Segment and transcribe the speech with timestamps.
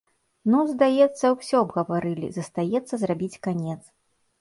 [0.53, 3.81] Ну, здаецца, усё абгаварылі, застаецца зрабіць канец.